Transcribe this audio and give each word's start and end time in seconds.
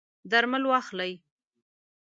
درمل 0.31 0.63
واخلئ 0.67 1.13